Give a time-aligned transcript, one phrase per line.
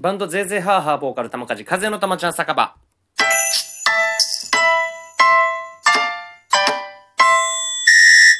[0.00, 2.76] バンドゼーゼーハーハーボーカル玉梶風の玉ちゃん酒場。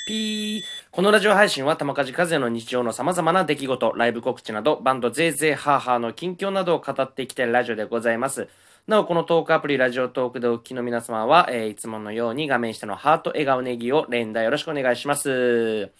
[0.07, 0.63] ピー。
[0.93, 8.47] このラジオ配信は玉梶風の日常の様々な出来事、ライブ告知など、バンドゼーゼーハーハーの近況などを語っていきたいラジオでございます。
[8.87, 15.91] なお、このトークアプリラジオトークでお聞きの皆様は、えーいつものように画面下のハート、笑顔ネギを連打よろしくお願いします。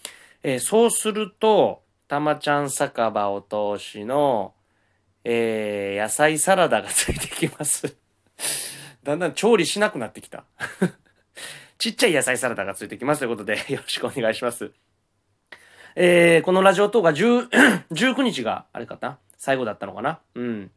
[0.41, 4.53] えーそうすると、たまちゃん酒場お通しの、
[5.23, 7.97] えー野菜サラダがついてきます。
[9.03, 10.45] だんだん調理しなくなってきた。
[11.77, 14.71] ちっちゃい野菜サラダがついてきますということで、 よろしくお願いします。
[15.95, 19.17] えーこのラジオトークが10 19日が、あれかな？
[19.37, 20.19] 最後だったのかな？
[20.35, 20.71] うん。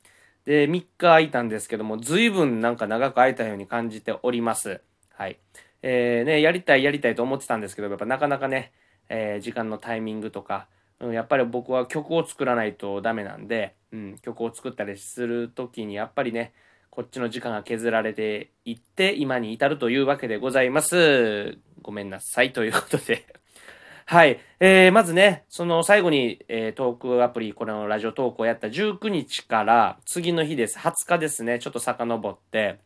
[0.44, 4.80] で、3日空いたんですけども、随分なんか長く空いたように感じております。
[5.14, 5.38] はい。
[5.82, 8.72] えーね、やりたいやりたいと思ってたんですけど、やっぱなかなかね、
[9.08, 10.66] えー時間のタイミングとか、
[11.02, 16.52] うん、やっぱり僕は曲を作らないとダメなんで、うん、曲を作ったりするときにやっぱりね、
[16.90, 21.58] こっちの時間が削られていって、今に至るというわけでございます。
[21.82, 23.26] ごめんなさいということで。
[24.06, 24.38] はい。
[24.60, 30.78] えー、まずね、その最後に、えートークアプリ、このラジオトークをやった19日から次の日です。
[30.78, 31.58] 20日ですね。
[31.58, 32.78] ちょっと遡って、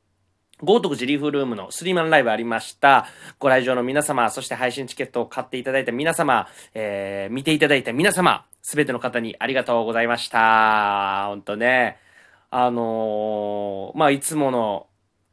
[0.62, 3.07] 豪徳寺リーフルームのスリーマンライブありました。
[3.39, 11.27] ご来場の皆様、そして配信チケットを買っていただいた皆様、えー、見ていただいた皆様、すべての方にありがとうございました。
[11.29, 11.98] ほんとね、
[12.51, 14.87] あのーまあ、いつもの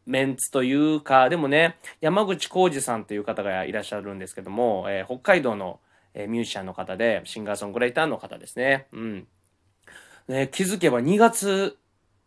[0.06, 5.80] メンツというか、でもね、山口浩二さんという方がいらっしゃるんですけども、えー北海道の、
[6.14, 8.88] えーミュージシャンの方で、シンガーソングライターの方ですね。
[8.92, 9.28] うん。
[10.28, 11.78] ね、気づけば2月、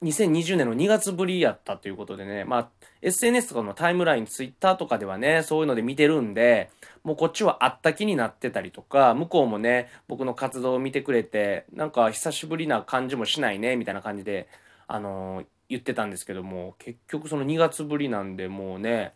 [0.02, 2.68] 2020年の2月ぶりやったということでね、まあ、
[3.02, 6.70] SNS とかのタイムライン、ツイッターとかではね、そういうので見てるんで、
[7.02, 14.48] もうこっちはあった気になってたりとか、向こうもね、僕の活動を見てくれて、なんか久しぶりな感じもしないね、みたいな感じで、
[14.86, 19.12] あのー言ってたんですけども、結局その2月ぶりなんで、もうね、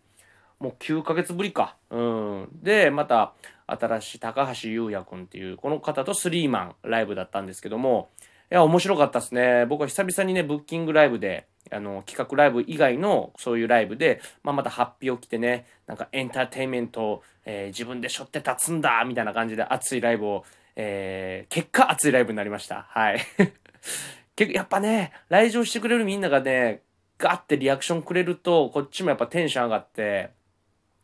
[0.59, 1.77] もう9ヶ月ぶりか。
[1.91, 2.49] うん。
[2.62, 3.33] で、また、
[3.66, 8.10] 新しい高橋優也くんっていう、この方とスリーマンライブだったんですけども、
[8.50, 9.65] や、面白かったですね。
[9.66, 20.44] 僕は久々にね、ブッキングライブで、あの、企画ライブ以外のそういうライブで、まあ、また発表来てね、なんかエンターテインメントを、えー自分で背負って立つんだみたいな感じで熱いライブを、
[20.75, 22.87] えー結果熱いライブになりました。
[22.89, 23.21] はい。
[24.34, 26.83] 結構やっぱね、来場してくれるみんながね、
[27.19, 30.31] ガッてリアクションくれると、こっちもやっぱテンション上がって、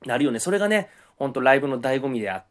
[0.04, 0.40] なるよね。
[0.40, 2.44] それがね、ほんとライブの醍醐味であっ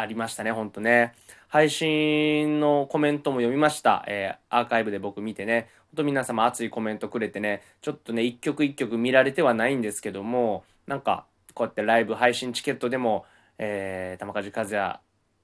[0.00, 1.12] ありましたね、ほんとね。
[1.48, 4.04] 配信のコメントも読みました。
[4.06, 13.26] えーアーカイブで僕見てね、ほんと皆様熱いコメントくれてね、ちょっとね、一曲一曲見られてはないんですけども、なんか、こうやってライブ配信チケットでも、
[13.58, 15.00] えー、玉梶和也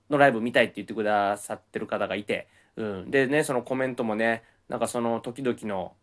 [0.09, 3.10] のライブ見たいって言ってくださってる方がいて、うん。
[3.10, 5.94] でね、そのコメントもね、なんかその時々の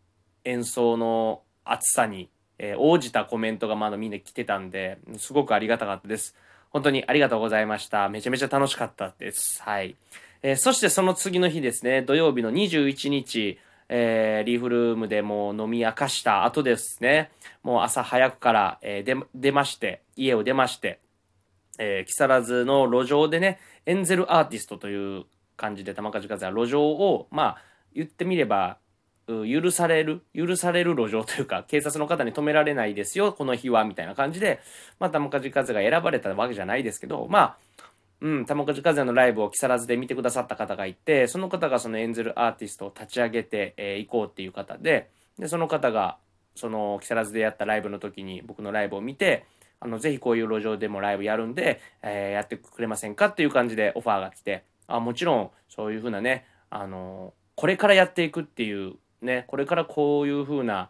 [0.43, 6.35] 演奏の熱さに、えー応じたコメントがまだみんな来てたんで、すごくありがたかったです。
[6.71, 8.07] 本当にありがとうございました。
[8.09, 9.61] めちゃめちゃ楽しかったです。
[9.61, 9.95] はい。
[10.41, 13.59] えーそしてその次の日ですね、土曜日の21日、
[13.89, 17.29] えーリーフルームでもう飲み明かした後ですね、
[17.61, 20.99] もう朝早くから、えー出まして、家を出まして、
[21.77, 25.25] えー木更津の路上でね、エンゼルアーティストという
[25.57, 27.57] 感じで玉梶和也は路上を、まあ、
[27.93, 28.77] 言ってみれば、
[29.45, 34.59] 許される、許される路上というか、警察の方に止められないですよ、この日は、みたいな感じで、
[34.99, 37.57] まあ、玉梶和が選ばれたわけじゃないですけど、まあ、
[38.21, 45.09] うん、玉梶和也のライブを木更津で見てくださった方がいて、その方がそのエンゼルアーティストを立ち上げてい、えーこうっていう方で、
[45.39, 46.17] で、その方が、
[46.55, 49.45] その木更津でやったライブの時に僕のライブを見て、
[49.79, 60.89] あの、ぜひこういう路上でもライブやるんで、えーやってくれませんかっていう感じでオファーが来て、あもちろんそういうふうなね、あのこれからやっていくっていうね、これからこういうふうな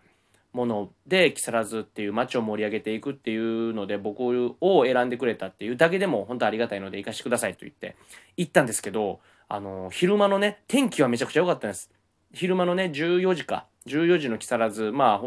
[0.53, 4.21] もので木更津っていう街を盛り上げていくっていうので僕
[4.59, 7.95] を選んでくれたっていうだけでも本当ありがたいので行かしてくださいと言って
[8.37, 11.89] 行ったんですけど、あの昼間のね、天気はめちゃくちゃ良かったんです。
[12.33, 15.21] 昼間のね、14時か、14時の木更津、ま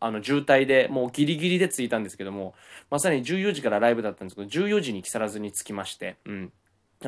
[0.00, 2.54] あ、あの渋滞でもうギリギリで着いたんですけども、
[2.90, 6.52] まさに14時からライブだったんですけど、14時に木更津に着きまして、うん。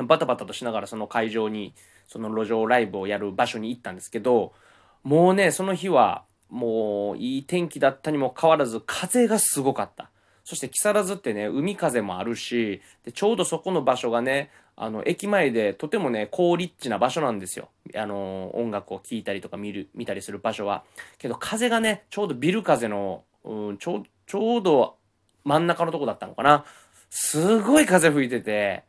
[0.07, 1.73] バタバタとしながらその会場に、
[2.07, 4.53] その路上ライブをやる場所に行ったんですけど、
[5.03, 10.09] もうね、その日は、もういい天気だったにもかかわらず、風がすごかった。
[10.43, 17.69] そして木更津ってね、海風もあるし、でちょうどそこの場所がね、あの、駅前でとてもね、高立地な場所なんですよ。
[17.95, 20.83] あの、音楽を聴いたりとか見る、見たりする場所は。
[21.17, 24.97] けど風がね、ちょうどビル風の、うん、ちょう、ちょうど
[25.43, 26.65] 真ん中のとこだったのかな。
[27.09, 28.83] すごい風吹いてて、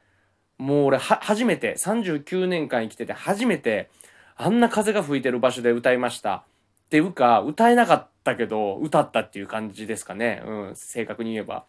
[0.59, 3.91] もう俺は、初めて、39年間生きてて初めて、
[4.37, 6.45] あんな風が吹いてる場所で歌いました。
[6.87, 10.43] っていうか、歌えなかったけど、歌ったっていう感じですかね。
[10.45, 11.65] うん、正確に言えば。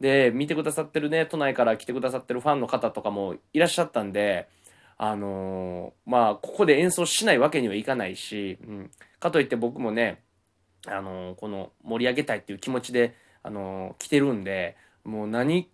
[0.00, 4.48] で、見てくださってるね、都内から来てくださってるファンの方とかもいらっしゃったんで、
[4.98, 10.22] あのー、まあ、ここで演奏しないわけにはいかないし、うん、かといって僕もね、
[10.86, 15.70] あのー、この盛り上げたいっていう気持ちで、あのー、来てるんで、もう何、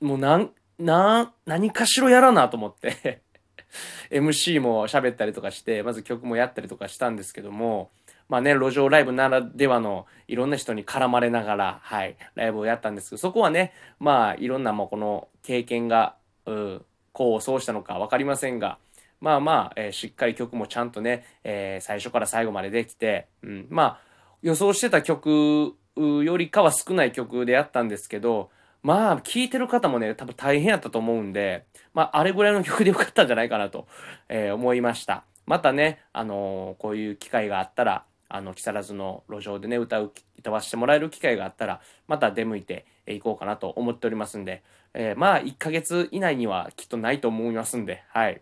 [0.00, 3.22] もうなん、な、何かしろやらなと思って
[4.10, 7.90] MC も喋ったりとかして、まず曲もやったりとかしたんですけども、
[8.28, 16.14] まあね、路上ライブならではのいろんな人に絡まれながら、はい、ライブをやったんですけど、そこはね、まあいろんなもうこの経験が、
[16.46, 18.78] うん、こうそうしたのか分かりませんが、
[19.20, 23.98] まあまあ、えー、しっかり曲もちゃんとね、えー、最初から最後までできて、うん、まあ
[24.42, 28.50] 予想してた曲よりかは少ない曲でやったんですけど、
[28.82, 33.86] まあ、聴いてる方もね、多分大変やったと思うんで、まあ、あれぐらいの曲でよかったんじゃないかなと、
[34.28, 35.24] えー、思いました。
[35.46, 44.62] またね、あのー、こういう機会があったら、あの、木更津の路上でね、歌う、歌わせてもらえる機会があったら、また出向いていこうかなと思っておりますんで、
[44.94, 48.40] えー、まあ、1ヶ月以内にはきっとないと思いますんで、はい。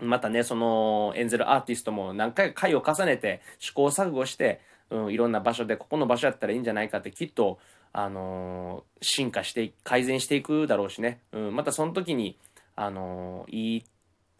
[0.00, 4.60] またね、その、エンゼルアーティストも何回か回を重ねて試行錯誤して、
[4.90, 7.58] うん、いろんな場所で、ここの場所やったらいいんじゃないかってきっと、
[7.92, 11.20] あのー、進化して、改善していくだろうしね。
[11.32, 12.38] うん、またその時に、
[12.74, 13.84] あのー、いい、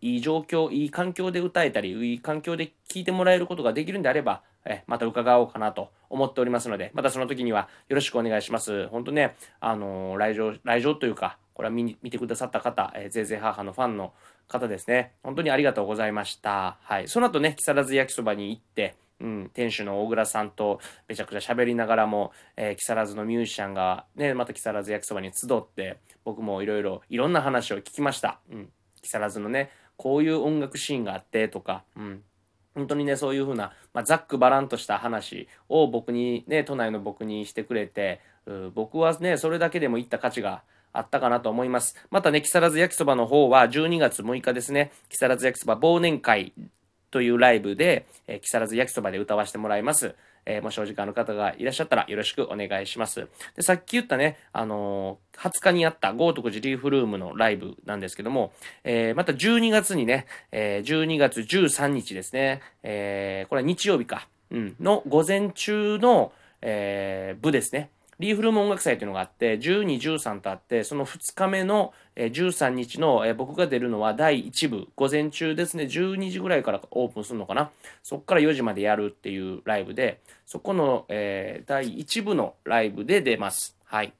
[0.02, 8.88] いい状況、いい環境で歌えたり、いい環境で聴いてもらえることができるんであれば、えまた伺おうかなと思っておりますので、またその時にはよろしくお願いします。
[8.88, 14.12] 本当ね、あのー、来場、来場というか、これは見見てくださった方、えー、ぜいぜい母のファンの
[14.48, 15.12] 方ですね。
[15.22, 16.76] 本当にありがとうございました。
[16.82, 17.08] はい。
[17.08, 28.38] その後ね、木更津焼きそばに行って、うん、店主の大倉さんとめちゃくちゃ喋りながらも、えー、木更津のミュージシャンがね、また木更津焼きそばに集って、僕もいろいろいろんな話を聞きました。
[28.50, 28.68] うん。
[29.02, 32.22] 木更津のね、こういう音楽シーンがあってとか、うん。
[32.74, 38.20] 本当にね、そういうふうな、まあ、ざっくばらんとした話を僕にね、都内の僕にしてくれて、
[38.74, 41.96] 僕はね、それだけでも行った価値があったかなと思います。
[42.10, 46.52] またね、木更津焼きそばの方は12月6日ですね、木更津焼きそば忘年会
[47.16, 50.14] というライブで、えー、木更津焼きそばで歌わせてもらいます。
[50.44, 53.26] えー、もしお時間の方がいらっしゃったらよろしくお願いします。
[53.56, 58.52] で、さっき言ったね、あのー、20日にあった豪徳寺リーフルームのライブなんですけども、
[58.84, 67.88] えー、また12月にね、えー、12月13日ですね、えー、これは日曜日か、うん、の午前中の、えー、部ですね。
[68.18, 77.70] リーフルーム音楽祭というのがあって、12、13とあって、その2日目の13日の僕が出るのは第1部、午前中ですね、12時ぐらいからオープンするのかな。
[78.02, 83.76] そこから4時までやるっていうライブで、そこの、えー、第1部のライブで出ます。
[83.84, 84.14] はい。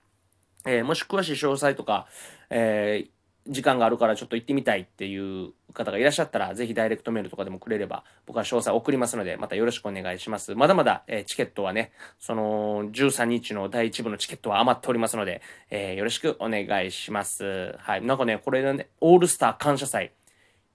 [0.67, 2.07] えー、もし詳しい詳細とか、
[2.51, 3.16] えー、
[3.49, 10.55] 時間があるからちょっと行ってみたいっていう方がいらっしゃったら、ぜひダイレクトメールとかでもくれれば、僕は詳細送りますので、またよろしくお願いします。
[10.55, 17.77] まだまだ、えー、チケットはね、その、13日の第1部のチケットは余っておりますので、えー、よろしくお願いします。
[17.79, 18.05] はい。
[18.05, 20.13] なんかね、これね、オールスター感謝祭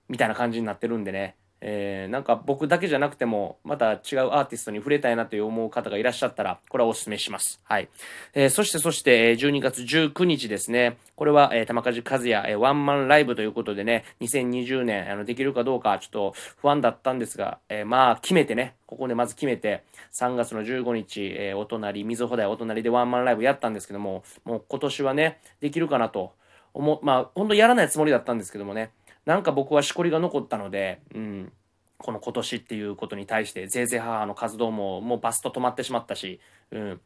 [0.07, 7.61] みたいな感じになってるんでね、えー、なんか僕だけじゃなくても、また違うアーティストに触れたいなという思う方がいらっしゃったら、これはお勧めします。
[7.63, 7.87] はい。
[8.33, 10.97] えー、そして、そして、12月19日ですね。
[11.15, 26.33] これは、えー、玉梶和也、えー、ワンマンライブということでね、2020年、あの、できるかどうか、ちょっと不安だったんですが、えー、まあ、決めてね、ここでまず決めて、3月の15日、えー、お隣、水穂台お隣でワンマンライブやったんですけども、もう今年はね、できるかなと
[26.73, 28.91] 思、まあ、ほんとやらないつもりだったんですけどもね、
[29.25, 31.51] なんか僕はしこりが残ったので、うん、
[31.97, 36.39] この今年っていうことに対して、ぜいぜい母の活動ももうバスト止まってしまったし、
[36.71, 37.01] うん、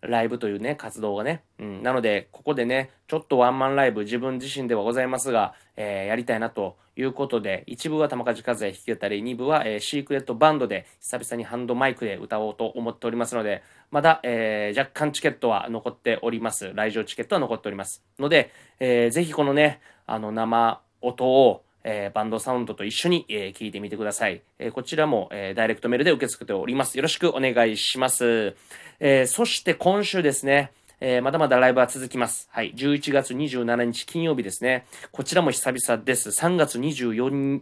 [0.00, 1.42] ライブというね、活動がね。
[1.58, 16.72] うん、なので、ここでね、ちょっとワンマンライブ、自分自身ではございますが、えー、やりたいなということで、一部は玉梶和也弾き語り、二部は、えー、シークレットバンドで、久々にハンドマイクで歌おうと思っておりますので、まだ、えー、若干チケットは残っております。
[16.74, 18.02] 来場チケットは残っております。
[18.18, 24.42] ので、えー、ぜひこのね、あの、生音を、えー、バンドサウンドと一緒に、えー、聞いてみてください。
[24.58, 26.96] えー、こちらも、えダイレクトメールで受け付けております。
[26.96, 28.54] よろしくお願いします。
[29.00, 32.48] えそして今週ですね、えまだまだライブは続きます。
[32.52, 32.74] はい。
[32.74, 34.84] 11月27日金曜日ですね。
[35.10, 36.28] こちらも久々です。
[36.28, 37.60] 3月24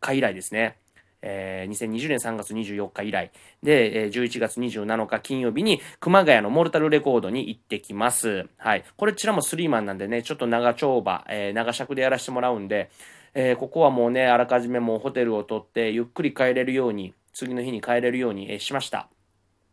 [0.00, 0.76] 日以来ですね。
[1.22, 3.30] えー、2020年3月24日以来
[3.62, 8.46] で、えー、11月27日金曜日に熊谷のモルタルレコードに行ってきます。
[8.56, 8.84] はい。
[8.96, 12.90] これちらもスリーマンなんでね、ちょっと長丁場、えー、長尺でやらせてもらうんで、
[13.34, 19.08] えー、ここはもうね、あらかじめもうホテルを取って、ゆっくり帰れるように、次の日に帰れるように、えー、しました。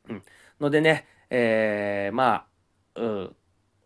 [0.09, 0.23] うん。
[0.59, 2.45] のでね、えー、ま
[2.95, 3.35] あ、うん、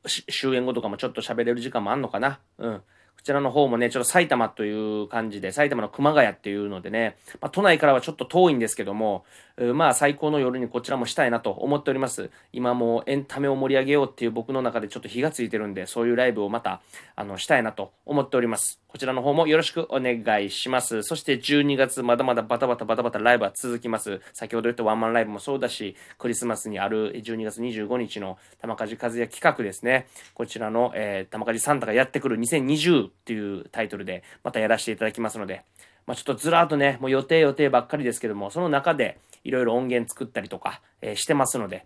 [0.06, 2.40] 終演後とかもちょっと喋れる時間もあんのかな。
[2.58, 2.82] うん。
[3.20, 9.26] こちらの方もね、ちょっと埼玉という感じで、埼玉の熊谷っていうのでね、まあ、都内からはちょっと遠いんですけども、
[9.74, 12.30] まあ最高の夜にこちらもしたいなと思っております。
[12.54, 16.82] 今もエンタメを盛り上げようっていう僕の中でちょっと火がついてるんで、そういうライブをまた、
[17.18, 18.80] あの、したいなと思っております。
[18.88, 21.04] こちらの方もよろしくお願いします。
[21.04, 24.22] そして12月まだまだバタバタバタバタライブは続きます。
[24.34, 30.08] 先ほど言ったワンマンライブもそうだし、クリスマスにある12月25日の玉梶和也企画ですね。
[30.34, 35.64] こちらの、えー、玉梶サンタがやってくる2020っていうタイトルでまたやらせていただきますので、
[36.06, 41.86] まあ、ちょっとずらーっとね、もう予定予定ばっかりですけども、その中でいろいろ音源作ったりとか、えー、してますので、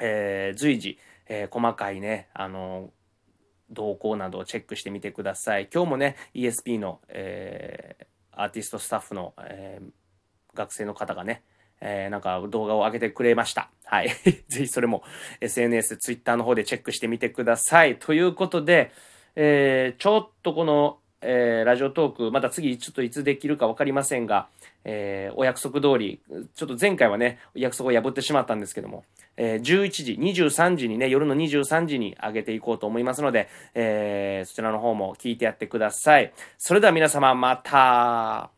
[0.00, 2.90] えー、随時、えー、細かいね、あの
[3.70, 5.68] 動向などをチェックしてみてください。
[5.72, 9.80] 今日もね、ESP の、えアーティストスタッフの、え
[10.54, 11.42] 学生の方がね、
[11.80, 13.70] えー、なんか動画を上げてくれました。
[13.84, 14.08] はい。
[14.24, 15.02] ぜひそれも
[15.40, 17.98] SNS、Twitter の方でチェックしてみてください。
[17.98, 18.90] ということで、
[19.36, 24.46] えー、ちょっとこのえー、ラジオトーク、また次ちょっといつできるか分かりませんが、
[24.84, 26.20] えー、お約束通り、
[26.54, 29.04] ちょっと前回はね、約束を破ってしまったんですけども、
[29.36, 36.32] えー、11時、23時にね、夜の23時に上げていこうと思いますので、えー、そちらの方も聞いてやってください。
[36.58, 38.50] それでは皆様、また。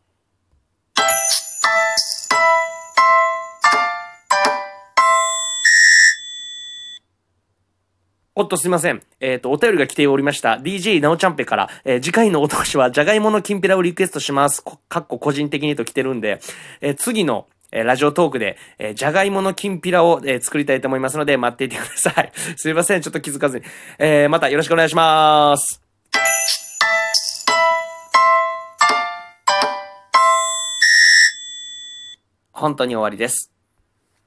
[8.39, 9.01] おっとすいません。
[9.19, 10.59] えっ、ー、と、お便りが来ておりました。
[10.61, 14.63] DJ なおちゃんぺから、えー、次回のお通しは、じゃがいものきんぴらをリクエストします。
[14.63, 16.39] かっこ個人的にと来てるんで、
[16.79, 22.31] えー、次の、えラジオトークで、えじゃがいものきんぴらを、え作りたいと思いますので、待っていてください。
[22.55, 23.01] すいません。
[23.01, 23.65] ちょっと気づかずに。
[23.97, 25.81] えまたよろしくお願いします。
[32.51, 33.56] 本当に終わりです。